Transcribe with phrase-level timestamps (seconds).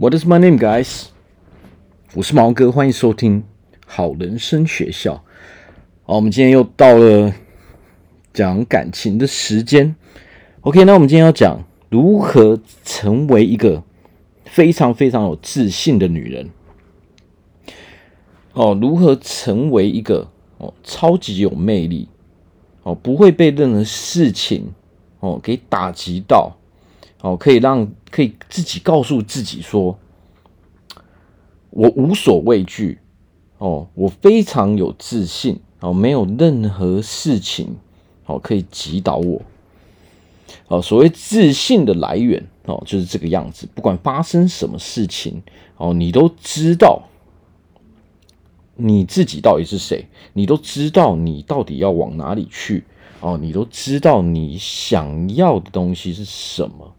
[0.00, 1.06] What is my name, guys？
[2.14, 3.42] 我是毛哥，欢迎收听
[3.84, 5.24] 好人生学校。
[6.04, 7.34] 好，我们今天又到了
[8.32, 9.96] 讲感情的时间。
[10.60, 13.82] OK，那我们今天要讲如何成为一个
[14.44, 16.48] 非常非常有自信的女人。
[18.52, 22.06] 哦，如何成为一个哦超级有魅力
[22.84, 24.72] 哦，不会被任何事情
[25.18, 26.54] 哦给打击到。
[27.20, 29.98] 哦，可以让可以自己告诉自己说，
[31.70, 33.00] 我无所畏惧，
[33.58, 37.76] 哦，我非常有自信，哦，没有任何事情，
[38.26, 39.42] 哦，可以击倒我，
[40.68, 45.42] 哦，所谓自信的来源，哦，就是这个样子，不管发生什么事情，
[45.76, 47.02] 哦，你都知道
[48.76, 52.84] 你自己到底是谁，你都知道你到底要往哪里去，
[53.18, 56.94] 哦，你都知道你想要的东西是什么。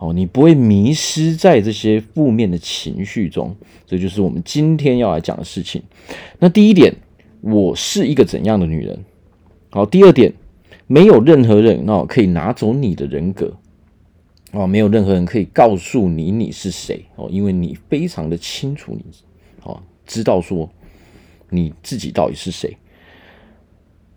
[0.00, 3.54] 哦，你不会迷失在这些负面的情绪中，
[3.86, 5.82] 这就是我们今天要来讲的事情。
[6.38, 6.96] 那第一点，
[7.42, 8.98] 我是一个怎样的女人？
[9.68, 10.32] 好，第二点，
[10.86, 13.52] 没有任何人哦可以拿走你的人格
[14.52, 19.04] 哦，没有任何人可以告诉你你是谁哦，因为你非常的清楚你
[19.64, 20.66] 哦，知道说
[21.50, 22.74] 你自己到底是谁。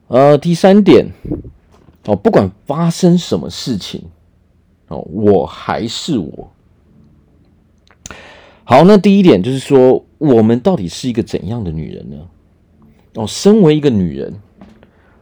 [0.08, 1.06] 呃，第三点
[2.06, 4.02] 哦，不管发生什么事情。
[4.88, 6.52] 哦我还是我。
[8.66, 12.18] 好，那第一点就是说，我们到底是一个怎样的女人呢？
[13.16, 14.34] 哦，身为一个女人，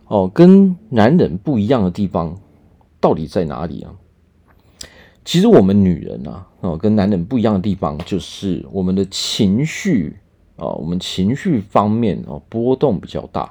[0.07, 2.39] 哦，跟男人不一样的地方
[2.99, 3.95] 到底在哪里啊？
[5.25, 10.17] 其实我们女人啊，哦，跟男人不一样的地方就是我们的情绪
[10.55, 13.41] 啊，我们情绪方面哦波动比较大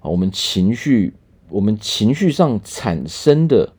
[0.00, 1.14] 啊，我们情绪，
[1.48, 3.74] 我们情绪上产生的。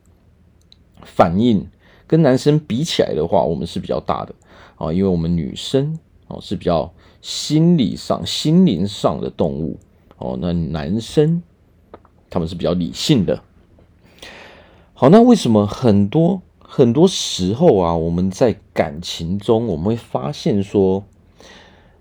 [1.04, 1.66] 反应
[2.06, 4.34] 跟男生比起来的话，我们是比较大的
[4.76, 9.78] 啊，因为我们女生哦是比较心理上、心灵上的动物
[10.18, 11.42] 哦，那男生
[12.28, 13.42] 他们是比较理性的。
[14.94, 21.04] 好，那为什么很多很多时候啊，我们在感情中，我们会发现说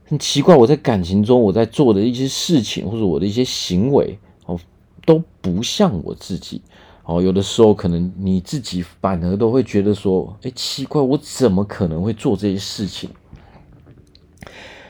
[0.06, 4.60] 很奇怪，我在感情中我在做的一些事情或者我的一些行为哦，
[5.06, 6.62] 都不像我自己。
[7.12, 13.10] 哦，有的时候可能你自己反而都会觉得说，哎，奇怪，我怎么可能会做这些事情？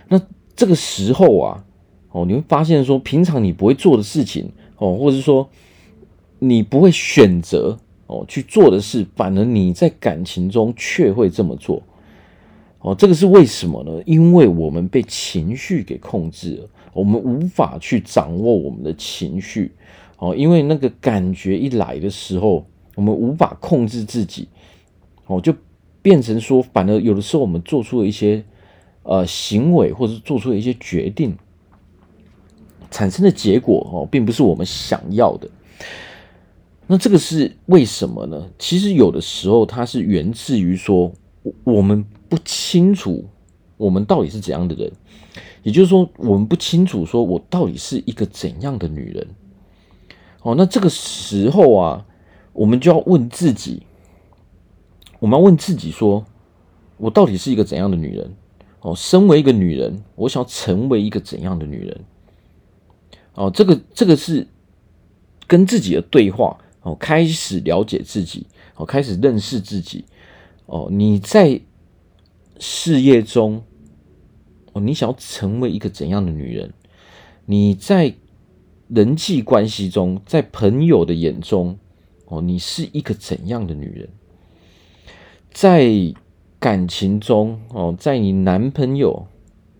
[0.07, 0.21] 那
[0.55, 1.63] 这个时候啊，
[2.11, 5.49] 哦，你会发现说，平常你不会做的事情，哦，或者是说
[6.37, 11.81] 你不会选择哦去做的事，反而你在感情中却会这么做。
[12.81, 13.91] 哦，这个是为什么呢？
[14.05, 19.71] 因为我们被情绪给控制了，我们无法去掌握我们的情绪。
[20.21, 24.47] 哦，因为那个感觉一来的时候，我们无法控制自己，
[25.25, 25.51] 哦，就
[25.99, 28.43] 变成说，反而有的时候我们做出了一些
[29.01, 31.35] 呃行为，或者做出了一些决定，
[32.91, 35.49] 产生的结果哦，并不是我们想要的。
[36.85, 38.47] 那这个是为什么呢？
[38.59, 41.11] 其实有的时候它是源自于说，
[41.63, 43.25] 我们不清楚
[43.75, 44.91] 我们到底是怎样的人，
[45.63, 49.27] 也就是说，我们不清楚说我到底是一个怎样的女人。
[50.41, 52.05] 哦，那这个时候啊，
[52.53, 53.83] 我们就要问自己，
[55.19, 56.25] 我们要问自己说，
[56.97, 58.35] 我到底是一个怎样的女人？
[58.81, 62.01] 哦，身为一个女人，我想要成为一个怎样的女人？
[63.35, 64.47] 哦，这个这个是
[65.45, 70.05] 跟自己的对话哦，开始了解自己，哦，开始认识自己。
[70.65, 71.61] 哦，你在
[72.57, 73.61] 事业中，
[74.73, 76.73] 哦，你想要成为一个怎样的女人？
[77.45, 78.15] 你在
[78.93, 81.79] 人际关系中，在朋友的眼中，
[82.25, 84.09] 哦，你是一个怎样的女人？
[85.53, 85.89] 在
[86.59, 89.27] 感情中，哦，在你男朋友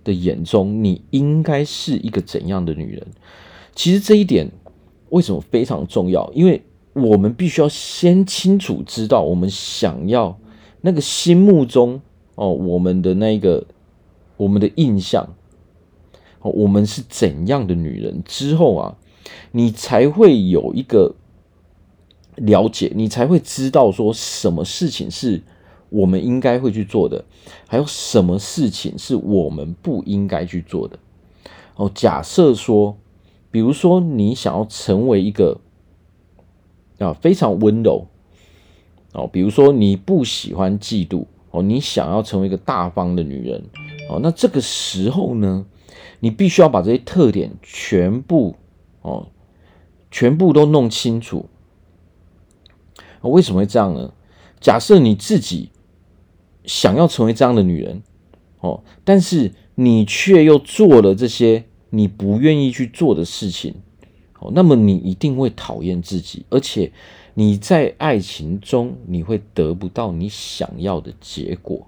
[0.06, 3.06] 的眼中，你应该是一个怎样的女人？
[3.76, 4.50] 其实这一点
[5.10, 6.32] 为什么非常重要？
[6.34, 6.62] 因为
[6.94, 10.40] 我们必须要先清楚知道，我们想要
[10.80, 12.02] 那个心目中
[12.36, 13.68] 哦，我们的那个
[14.38, 15.36] 我们的印象，
[16.40, 18.24] 我们是怎样的女人？
[18.24, 18.98] 之后啊。
[19.52, 21.16] 你才会有一个
[22.36, 25.42] 了解，你才会知道说什么事情是
[25.90, 27.26] 我们应该会去做的，
[27.68, 30.98] 还有什么事情是我们不应该去做的。
[31.76, 32.98] 哦，假设说，
[33.52, 35.60] 比如说你想要成为一个
[37.00, 38.08] 啊非常温柔
[39.14, 43.62] 哦，比如说你不喜欢嫉妒哦，你想要成为一个大方的女人
[44.10, 45.66] 哦，那这个时候呢，
[46.22, 48.56] 你必须要把这些特点全部。
[49.02, 49.28] 哦，
[50.10, 51.48] 全部都弄清楚。
[53.22, 54.14] 为什么会这样呢？
[54.60, 55.70] 假设你自己
[56.66, 58.04] 想要成为这样的女人，
[58.60, 63.76] 哦，但是你却又做了这些你不愿意去做的事情，
[64.40, 66.92] 哦，那么你一定会讨厌自己，而且
[67.34, 71.88] 你在爱情中你会得不到你想要的结果，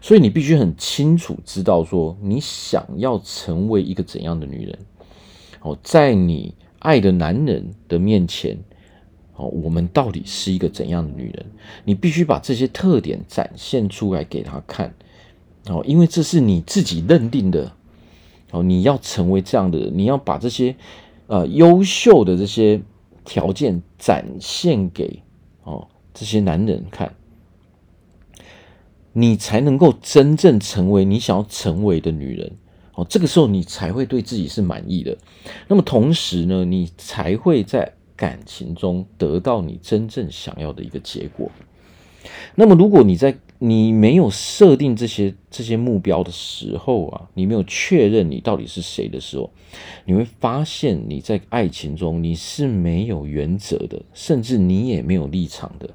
[0.00, 4.78] 所以你必须很清楚知道说你想要成为一个怎样的女人，
[5.64, 8.56] 哦，在你爱的男人的面前。
[9.36, 11.46] 哦，我们到底是一个怎样的女人？
[11.84, 14.94] 你必须把这些特点展现出来给他看。
[15.66, 17.72] 哦，因为这是你自己认定的。
[18.52, 20.76] 哦，你要成为这样的人，你要把这些
[21.26, 22.80] 呃优秀的这些
[23.24, 25.20] 条件展现给
[25.64, 27.12] 哦这些男人看，
[29.12, 32.52] 你才能够真正成为你想要成为的女人。
[32.94, 35.16] 哦，这个时候你才会对自己是满意的。
[35.68, 37.92] 那么同时呢，你才会在。
[38.16, 41.50] 感情中得到你真正想要的一个结果。
[42.54, 49.50] 那么，如果你在你没有设定这些这些目标的时候啊，你没有确认你到底是谁的时候，
[50.04, 55.90] 你会发现你在爱情中你是没有原则的，甚至你也没有立场的，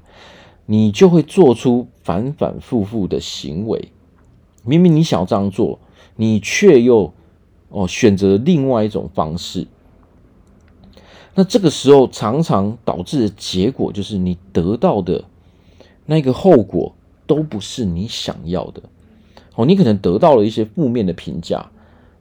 [0.66, 3.88] 你就会做出反反复复的行为。
[4.62, 5.80] 明明你想要这样做，
[6.20, 7.14] 你却又
[7.70, 9.66] 哦选择另外一种方式。
[11.34, 15.24] 那这个时候，常常导致的结果就是，你得到的
[16.04, 16.94] 那个后果
[17.26, 18.82] 都不是你想要的。
[19.54, 21.70] 哦，你可能得到了一些负面的评价，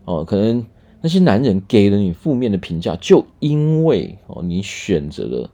[0.05, 0.65] 哦，可能
[1.01, 5.49] 那些男人给了你负面的评价，就因为哦你选择了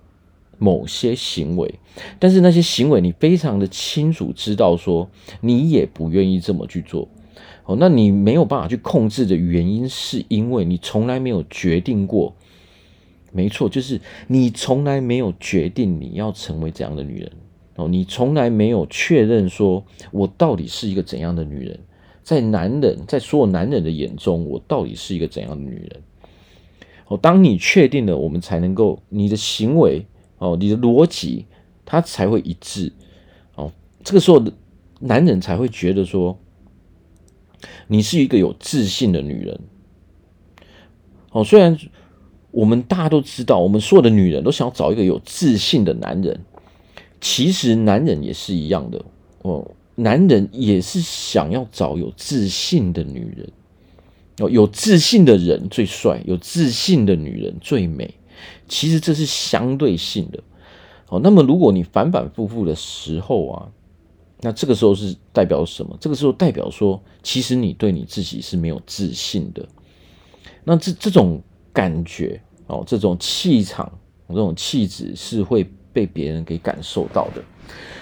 [0.59, 1.80] 某些行为，
[2.19, 5.09] 但是那些行为你非常的清楚知道说
[5.42, 7.07] 你也不愿意这么去做。
[7.65, 12.35] 哦，那你没有办法去控制的原因，是因为你从来没有决定过。
[13.31, 17.31] 没错，就是你从来没有决定你要成为怎样的女人
[17.75, 21.77] 哦，你从来没有确认说我到底是一个怎样的女人，
[22.23, 26.01] 在男人，在所有男人的眼中，我到底是一个怎样的女人？
[27.07, 30.05] 哦，当你确定了，我们才能够你的行为
[30.37, 31.45] 哦，你的逻辑，
[31.83, 32.93] 它才会一致
[33.55, 33.69] 哦。
[34.03, 34.41] 这个时候，
[35.01, 36.39] 男人才会觉得说
[37.88, 39.60] 你是一个有自信的女人
[41.31, 41.78] 哦，虽然。
[42.52, 46.40] 我们大家都知道，我们所有的女人都想要找一个有自信的男人。
[47.19, 49.04] 其实男人也是一样的
[49.42, 53.52] 哦，男人也是想要找有自信的女人。
[54.38, 58.13] 哦，有自信的人最帅，有自信的女人最美。
[58.69, 60.42] 其实这是相对性的。
[61.10, 63.69] 哦，那么如果你反反复复的时候啊，
[64.45, 65.97] 那这个时候是代表什么？
[66.00, 69.68] 这个时候代表说，其实你对你自己是没有自信的。
[70.63, 71.42] 那这这种。
[71.75, 73.92] 感觉哦，这种气场，
[74.30, 77.44] 这种气质是会被别人给感受到的。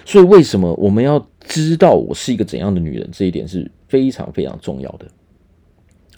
[0.05, 3.09] 所以，为什么我们要知道我是一个怎样的女人？
[3.11, 5.07] 这一点是非常非常重要的。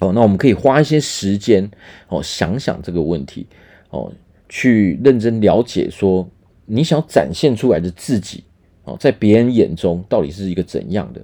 [0.01, 1.71] 哦，那我们可以花一些时间
[2.09, 3.47] 哦，想想这个问题
[3.89, 4.11] 哦，
[4.49, 6.29] 去认真了解说
[6.65, 8.43] 你想展现出来的自己
[8.85, 11.21] 哦，在别人眼中到底是一个怎样的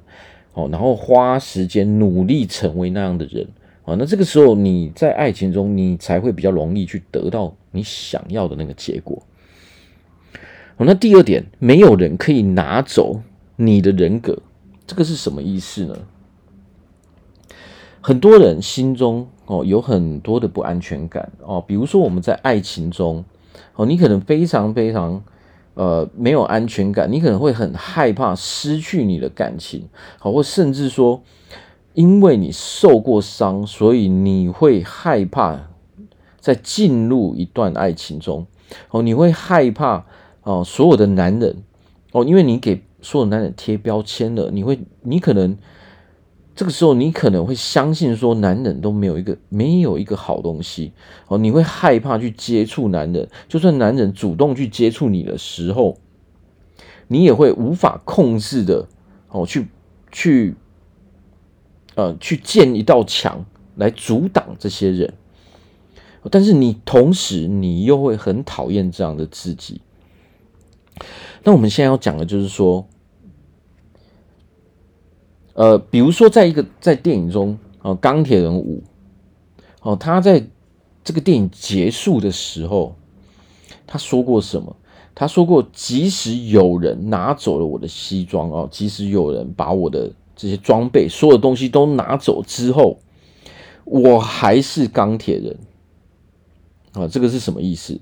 [0.54, 3.48] 哦，然后花时间努力成为那样的人。
[3.84, 9.22] 啊，那这个时候你在爱情中，你才会比较容易去得到你想要的那个结果。
[10.78, 13.22] 那第二点，没有人可以拿走
[13.56, 14.40] 你的人格，
[14.88, 15.96] 这个是什么意思呢？
[18.01, 23.24] 很多人心中哦有很多的不安全感哦，比如说我们在爱情中
[23.75, 25.24] 哦，你可能非常非常
[25.74, 29.88] 呃没有安全感，你可能会很害怕失去你的感情，
[30.20, 31.22] 好，或甚至说。
[31.94, 35.60] 因为你受过伤，所以你会害怕
[36.40, 38.48] 在进入一段爱情中
[38.92, 40.06] 哦，你会害怕
[40.44, 41.58] 哦，所有的男人
[42.13, 45.58] 哦，因为你给所有男人贴标签了，你会，你可能
[46.62, 50.94] 这个时候你可能会相信说，男人都没有一个没有一个好东西
[51.27, 55.98] 哦，你会害怕去接触男人，就算男人主动去接触你的时候，
[57.08, 58.88] 你也会无法控制的
[59.30, 59.70] 哦，去
[60.12, 60.56] 去。
[61.96, 63.44] 呃，去建一道墙
[63.75, 65.13] 来阻挡这些人，
[66.30, 69.82] 但是你同时你又会很讨厌这样的自己。
[71.44, 72.88] 那我们现在要讲的就是说，
[75.62, 78.82] 呃，比如说在一个在电影中啊，钢铁人五
[79.84, 80.44] 哦，他在
[81.03, 82.96] 这个电影结束的时候，
[83.86, 84.75] 他说过什么？
[85.13, 90.12] 他说过，即使有人拿走了我的西装哦，即使有人把我的。
[90.34, 92.98] 这些装备，所有东西都拿走之后，
[93.86, 95.56] 我还是钢铁人
[96.94, 97.08] 啊！
[97.08, 98.00] 这个是什么意思？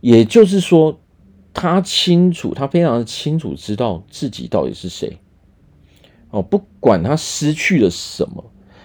[0.00, 1.00] 也就是说，
[1.52, 5.18] 他清楚，他非常的清楚知道自己到底是谁
[6.32, 8.42] 哦，不管他失去了什么，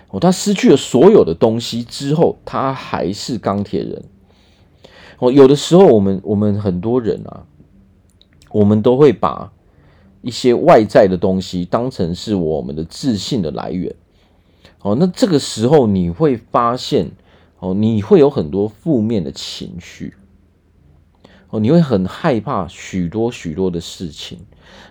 [0.09, 4.03] 哦，他失去了所有的东西之后，他还是钢铁人。
[5.19, 7.47] 哦，有的时候我们我们很多人啊，
[8.51, 9.51] 我们都会把
[10.21, 13.95] 一些外在的东西当成是我们的自信的来源。
[14.81, 17.11] 哦，那这个时候你会发现，
[17.59, 20.13] 哦，你会有很多负面的情绪。
[21.49, 24.37] 哦，你会很害怕许多许多的事情。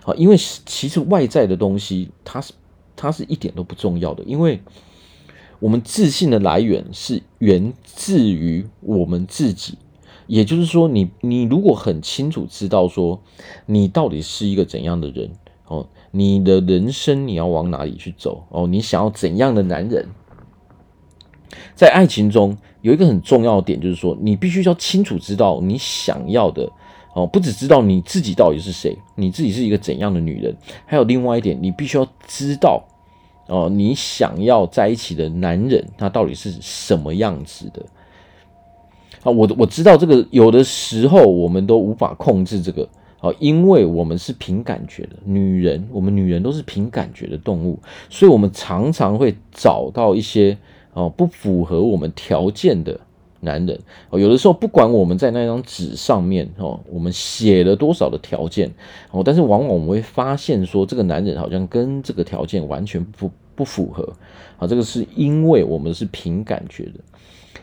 [0.03, 0.35] 啊，因为
[0.65, 2.53] 其实外在的东西，它是
[2.95, 4.59] 它是一点都不重要的，因为
[5.59, 9.77] 我们自信的来源是源自于我们自己。
[10.25, 13.21] 也就是说你，你你如果很清楚知道说，
[13.65, 15.31] 你到底是一个怎样的人
[15.67, 20.07] 哦，你的人生你要往哪里去走哦，你想要怎样的男人？
[21.75, 26.69] 在爱情中有一个很重要的点，就是说，你必须要清楚知道你想要的
[27.13, 32.83] 哦，不只知道你自己到底是谁，你自己是一个怎样的女人，还有另外一点，你必须要知道
[33.47, 37.85] 哦，你想要在一起的男人他到底是什么样子的。
[39.23, 42.87] 啊，我我知道这个，有的时候我们都无法控制这个
[43.19, 47.79] 啊，因为我们是凭感觉的女人，我们女人都是凭感觉的动物，
[48.11, 50.55] 所以我们常常会找到一些
[50.97, 52.99] 哦不符合我们条件的
[53.41, 53.79] 男人。
[54.09, 58.71] 哦，有的时候不管我们在那张纸上面哦，我们写了多少的条件
[59.11, 64.11] 哦，但是往往我们会发现说，这个男人好像跟这个条件完全不不符合
[64.57, 66.93] 啊，这个是因为我们是凭感觉的。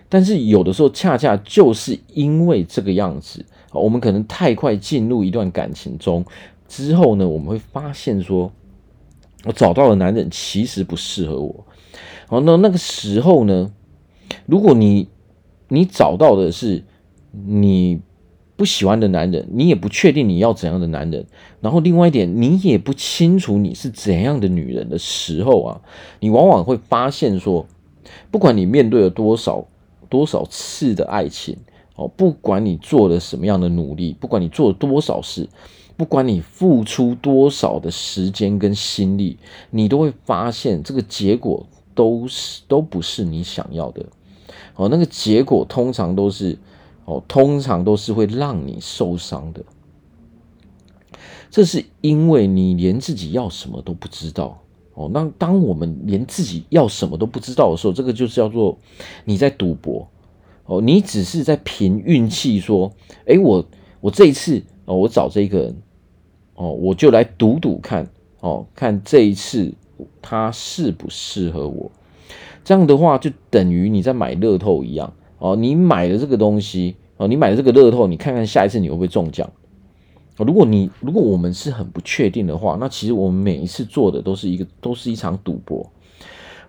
[0.09, 6.25] 但是有的时候，恰恰就是因为这个样子，我们可能太快进入一段感情中
[6.69, 8.53] 之后呢，我们会发现说，
[9.45, 11.67] 我找到的男人其实不适合我。
[12.27, 13.73] 好，那那个时候呢，
[14.47, 15.09] 如果你
[15.69, 16.85] 你找到的是
[17.33, 18.01] 你
[18.57, 21.27] 不喜欢的男人，你也不确定你要怎样的男人，
[21.61, 25.81] 然后另外一点，你也不清楚你是怎样的女人的时候啊，
[26.21, 27.67] 你往往会发现说，
[28.31, 29.67] 不管你面对了多少。
[30.11, 31.57] 多少次的爱情
[31.97, 35.49] 哦，不管你做了什么样的努力，不管你做了多少事，
[35.97, 39.39] 不管你付出多少的时间跟心力，
[39.71, 44.05] 你都会发现这个结果都是都不是你想要的
[44.77, 44.89] 哦。
[44.89, 46.59] 那个结果通常都是
[47.05, 49.65] 哦，通常都是会让你受伤的。
[51.51, 54.61] 这是因为你连自己要什么都不知道。
[54.95, 58.79] 哦，那当我们连自己要什么都不知道的时候，这个就是叫做
[59.25, 60.09] 你在赌博。
[60.67, 62.91] 哦，你只是在凭运气说，
[63.27, 63.65] 诶，我
[64.01, 65.83] 我这一次哦，我找这个人
[66.55, 68.09] 哦，我就来赌赌看
[68.41, 69.75] 哦，看这一次
[70.23, 71.91] 它适不适合我。
[72.65, 75.55] 这样的话，就等于你在买乐透一样哦。
[75.55, 79.51] 你买了这个东西哦，你买了这个乐透，你看看下一次你会不会中奖。
[80.39, 85.89] 如果你如果我们是很不确定的话，那其实我们每一次做的都是一个都是一场赌博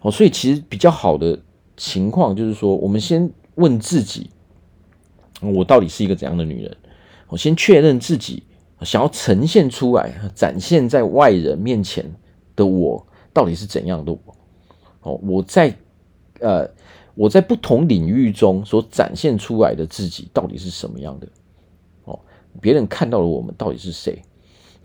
[0.02, 1.40] 哦，所以其实比较好的
[1.76, 4.30] 情况就是说，我们先问自己，
[5.42, 6.78] 我到底是一个怎样的女人？
[7.28, 8.44] 我先确认自己
[8.82, 12.06] 想要呈现出来、展现在外人面前
[12.56, 14.20] 的我到底是怎样的我？
[15.02, 15.76] 哦，我在
[16.40, 16.66] 呃
[17.16, 21.28] 我在不同领域中所展现出来的自己到底是什么样的？
[22.06, 22.18] 哦
[22.62, 24.24] 别人看到了我们到底是谁？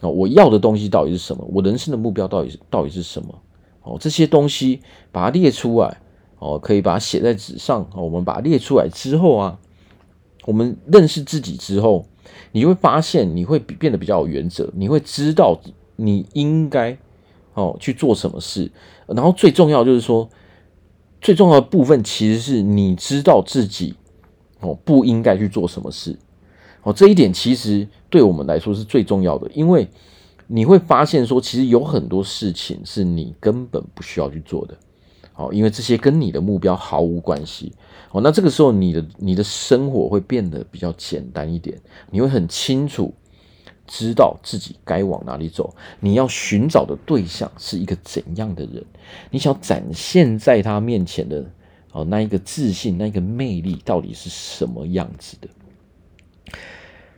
[0.01, 1.47] 哦，我要的东西到底是什么？
[1.53, 3.41] 我人生的目标到底是到底是什么？
[3.83, 4.81] 哦，这些东西
[5.13, 6.01] 把它列出来，
[6.41, 7.89] 哦，可以把它写在纸上。
[7.95, 9.59] 哦，我们把它列出来之后啊，
[10.45, 12.05] 我们认识自己之后，
[12.53, 15.59] 你会发现你会变得比较有原则，你会知道
[15.97, 16.99] 你应该
[17.61, 18.71] 哦去做什么事。
[19.07, 20.29] 然后最重要就是说，
[21.21, 23.95] 最重要的部分其实是你知道自己
[24.61, 26.19] 哦不应该去做什么事。
[26.83, 29.87] 哦，这一点其实对我们来说是最重要的，因为
[30.47, 34.75] 你会发现说，其实有很多事情是你根本不需要去做的。
[35.37, 37.73] 哦，因为这些跟你的目标毫无关系。
[38.13, 41.79] 哦，那这个时候你的你的生活会变得比较简单一点，
[42.11, 43.13] 你会很清楚
[43.91, 48.85] 知道自己该往哪里走，你要寻找的对象是一个怎样的人，
[49.33, 51.45] 你想展现在他面前的
[51.91, 55.49] 哦那一个自信、那一个魅力到底是什么样子的。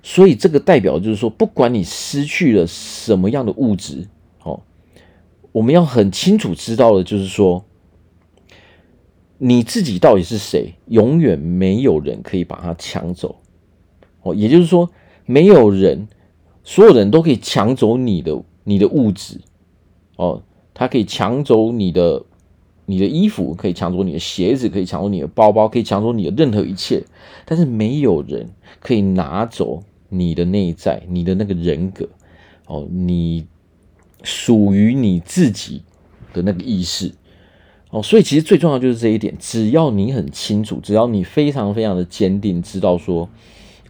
[0.02, 4.08] 所以这个代表就是说，不管你失去了什么样的物质，
[4.42, 4.62] 哦，
[5.52, 7.64] 我们要很清楚知道的就是说，
[9.36, 13.36] 你自己到底是谁，永远没有人可以把它抢走，
[14.22, 14.90] 哦，也就是说，
[15.26, 16.08] 没有人，
[16.64, 19.40] 所有人都可以抢走你的你的物质，
[20.16, 20.42] 哦，
[20.74, 22.24] 他可以抢走你的
[22.86, 27.02] 你的衣服，可以抢走你的鞋子，可以抢走你的包包，可以抢走你的任何一切，
[27.44, 28.50] 但是没有人
[28.80, 29.82] 可以拿走。
[30.14, 32.06] 你的内在，你的那个人格，
[32.66, 33.46] 哦，你
[34.22, 35.80] 属于你自己
[36.34, 37.14] 的那个意识。
[37.88, 43.26] 哦，所以其实最重要就是这一点，只要你很清楚，只要你非常非常的坚定，知道说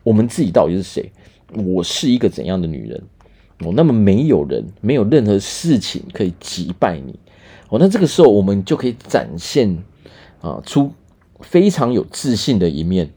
[0.04, 1.10] 我们自己到底是谁，
[1.54, 3.02] 我是一个怎样的女人，
[3.60, 7.18] 哦，那么没有人，没有任何事情可以击败你，
[7.68, 9.76] 哦，那这个时候我们就可以展现
[10.40, 10.92] 啊出
[11.40, 13.10] 非常有自信的一面，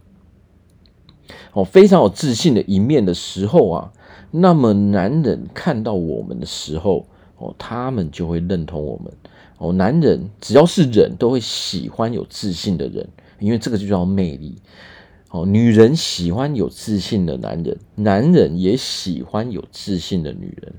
[1.54, 3.92] 哦，非常有自信的一面的时候啊，
[4.32, 9.13] 那么男人看到我们的时候，哦，他们就会认同我们。
[9.58, 13.08] 哦，男人只要是人都会喜欢有自信的人，
[13.39, 14.58] 因为这个就叫魅力。
[15.36, 20.74] 哦，女人喜欢有自信的男人，男人也喜欢有自信的女人。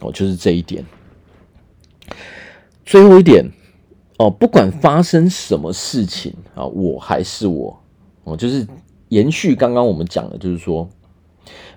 [0.00, 0.84] 哦，就是这一点。
[2.84, 3.50] 最后一点，
[4.18, 7.80] 哦，不管发生什么事情啊，我还是我。
[8.24, 8.66] 哦，就是
[9.08, 10.86] 延续刚刚我们讲的，就是说，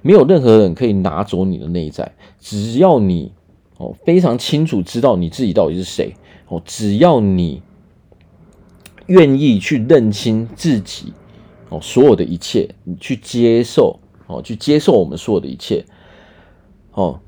[0.02, 3.32] 没有任何人可以拿走你的内在，只要你
[3.78, 6.14] 哦非常清楚知道你自己到底是谁。
[6.50, 7.62] 哦，只要你
[9.06, 11.14] 愿意去认清自己，
[11.70, 15.86] 哦，所有的一切，你去接受，哦，去接受我们所有的一切，
[16.94, 17.20] 哦，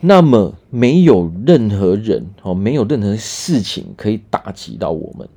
[0.00, 5.28] 那么没有任何人，哦，没有任何事情可以打击到我们。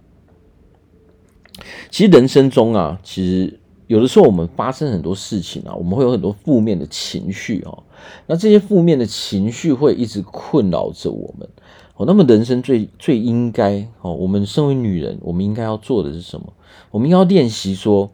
[1.89, 7.83] 其实人生中啊，其实有的时候我们发生很多事情啊，我们会有很多负面的情绪哦，
[8.27, 11.47] 那这些负面的情绪会一直困扰着我们。
[11.95, 16.53] 哦，那么人生最最应该哦，我们身为女人，我们应该要做的是什么？
[16.91, 18.11] 我们应该要练习说，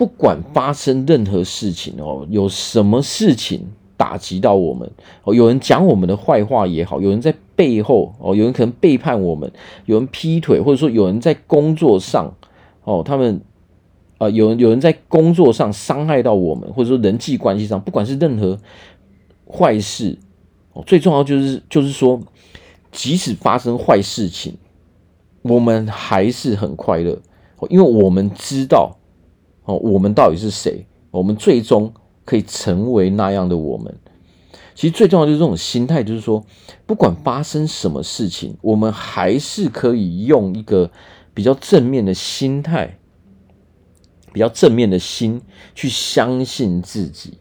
[0.00, 3.66] 不管发生任何事情哦，有什么事情
[3.98, 4.90] 打击到我们
[5.24, 9.52] 哦，有人讲我们的坏话也好，有人在背后哦，有人可能背叛我们，
[9.84, 12.34] 有人劈腿，或者说有人在工作上
[12.84, 13.42] 哦，他们
[14.16, 18.58] 啊，有人有人在工作上伤害到我们，或者说人际关系上，不管是任何
[19.46, 20.18] 坏事
[20.72, 22.18] 哦，最重要就是就是说。
[22.92, 24.56] 即使发生坏事情，
[25.42, 27.16] 我们还是很快乐，
[27.68, 28.96] 因为我们知道，
[29.64, 30.86] 哦，我们到底是谁？
[31.10, 31.92] 我们最终
[32.24, 33.94] 可以成为那样的我们。
[34.74, 36.42] 其实最重要就是这种心态，就是说，
[36.86, 40.90] 不管发生什么事情，我们还是可以用一个
[41.34, 42.98] 比较正面的心态，
[44.32, 45.42] 比较正面的心
[45.74, 47.38] 去相信自己。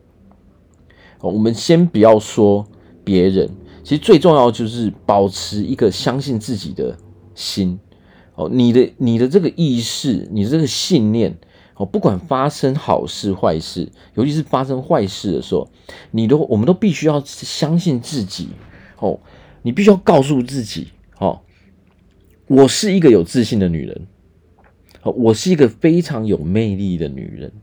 [1.21, 2.65] 我们先不要说
[3.03, 3.49] 别人。
[3.83, 6.95] 其实最重要就是保持一个相信自己的
[7.33, 7.79] 心
[8.35, 11.35] 哦，你的你的这个意识，你的这个信念
[11.79, 15.69] 哦，不管发生好事坏事，尤其是发生坏事的时候，
[16.11, 18.49] 你都我们都必须要相信自己
[18.99, 19.17] 哦，
[19.61, 20.89] 你必须要告诉自己
[21.19, 21.39] 哦，
[22.47, 24.07] 我是一个有自信的女人，
[25.03, 27.53] 我是一个非常有魅力的女人，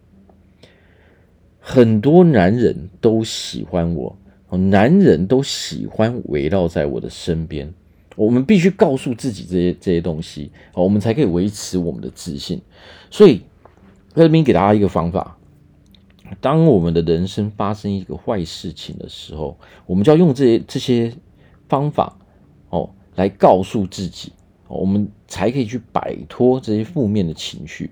[1.60, 4.16] 很多男人都喜欢我。
[4.48, 7.74] 男人都喜欢围绕在我的身边，
[8.14, 12.62] 我们必须告诉自己这些这些东西，我们才可以维持我们的自信。
[13.10, 13.42] 所以，
[14.16, 15.36] 在这边给大家一个方法：
[16.40, 21.12] 当我们的人生发生一个坏事情的时候，我们就要用这些这些
[21.68, 22.16] 方法
[22.70, 24.32] 哦，来告诉自己，
[24.68, 27.90] 我们才可以去摆脱这些负面的情绪。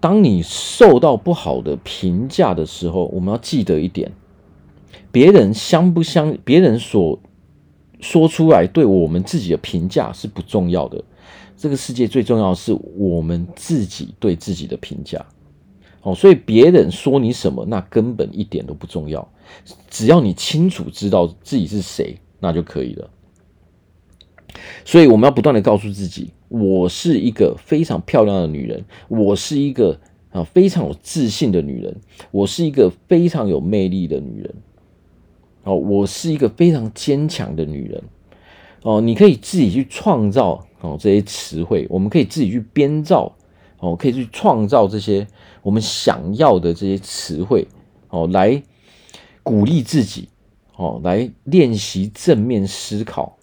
[0.00, 4.10] 当你受到不好的评价的时候，我们要记得一点。
[5.12, 7.20] 别人相不相，别人所
[8.00, 11.04] 说出来对我们自己的评价是不重要的。
[11.62, 15.24] 这个世界最重要的是我们自己对自己的评价。
[16.00, 19.32] 哦，所以别人说你什么，那根本一点都不重要。
[19.88, 23.08] 只要你清楚知道自己是谁，那就可以了。
[24.84, 30.00] 所以我们要不断的告诉自己，我是一个非常漂亮的女人，我是一个
[30.32, 31.94] 啊非常有自信的女人，
[32.32, 34.52] 我是一个非常有魅力的女人。
[35.62, 38.02] 哦，我是一个非常坚强的女人。
[38.82, 43.32] 哦，你可以自己去创造哦这些词汇，我们可以自己去编造
[43.78, 45.26] 哦，可以去创造这些
[45.62, 47.66] 我们想要的这些词汇
[48.08, 48.62] 哦，来
[49.42, 50.28] 鼓励自己
[50.76, 53.38] 哦，来练习正面思考。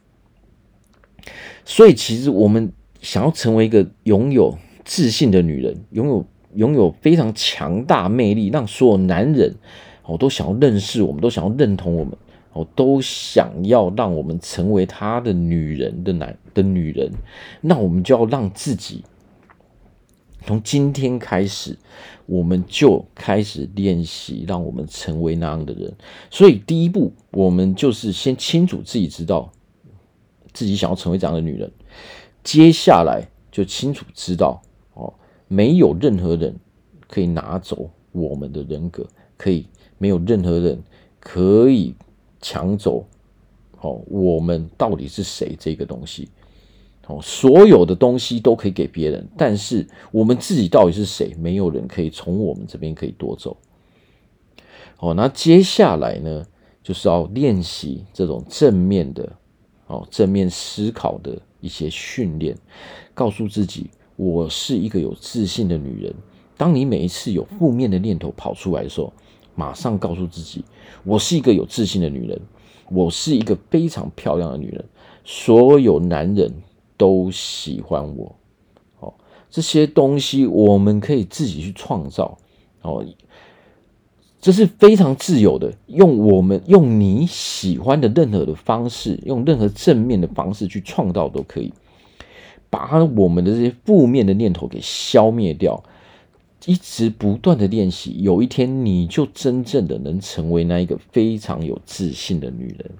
[1.63, 2.71] 所以，其实我们
[3.01, 6.25] 想要成为一个拥有自信的女人，拥有
[6.55, 9.55] 拥有非常强大魅力，让所有男人。
[10.03, 12.17] 哦都想要认识我们，都想要认同我们，
[12.59, 17.09] 我都想要让我们成为他的女人的男的女人，
[17.61, 19.01] 那我们就要让自己
[20.45, 21.77] 从今天开始，
[22.25, 25.93] 我们就开始练习，让我们成为那样的人。
[26.29, 29.49] 所以第一步，我们就是先清楚自己知道
[30.51, 31.71] 自己想要成为这样的女人，
[32.43, 34.61] 接下来就清楚知道
[34.95, 35.13] 哦，
[35.47, 36.53] 没有任何人
[37.07, 39.65] 可以拿走我们的人格，可以。
[40.01, 40.81] 没有任何人
[41.19, 41.93] 可以
[42.41, 43.05] 抢走
[43.81, 46.29] 哦，我们到底是谁这个东西。
[47.07, 51.33] 哦，所有的东西都可以给别人，但是我们自己到底是谁？
[51.39, 53.57] 没有人可以从我们这边可以夺走。
[54.99, 56.45] 哦，那接下来呢，
[56.83, 59.27] 就是要练习这种正面的，
[59.87, 62.55] 哦，正面思考的一些训练，
[63.15, 66.13] 告诉自己，我是一个有自信的女人。
[66.55, 69.11] 当你每一次有负面的念头跑出来的时候，
[69.55, 70.63] 马上告诉自己，
[71.03, 72.39] 我是一个有自信的女人，
[72.89, 74.83] 我是一个非常漂亮的女人，
[75.23, 76.51] 所有男人
[76.97, 78.35] 都喜欢我。
[78.99, 79.13] 哦，
[79.49, 82.37] 这些东西我们可以自己去创造。
[82.81, 83.05] 哦。
[84.41, 91.73] 这是非常自由的，用我们用你喜欢的任何的方式，用任何正面的方式去创造都可以，
[92.69, 95.83] 把我们的这些负面的念头给消灭掉，
[96.69, 102.91] 一直不断的练习，有一天你就真正的能成为那一个非常有自信的女人。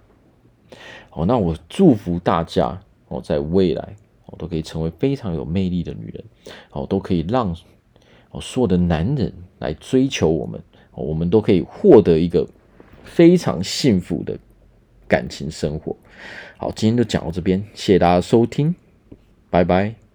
[1.12, 6.24] 好，那我祝福大家哦，在未来哦都可以成为非常有魅力的女人，
[6.72, 7.56] 哦都可以让
[8.32, 10.60] 哦所有的男人来追求我们。
[10.96, 12.46] 我们都可以获得一个
[13.04, 14.36] 非常幸福的
[15.08, 15.96] 感情生活。
[16.58, 18.74] 好，今天就讲到这边，谢谢大家收听，
[19.52, 20.09] 拜拜。